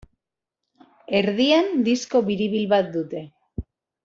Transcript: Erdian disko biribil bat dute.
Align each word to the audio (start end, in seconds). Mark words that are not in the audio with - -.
Erdian 1.19 1.69
disko 1.89 2.23
biribil 2.31 2.67
bat 2.73 2.91
dute. 2.97 3.25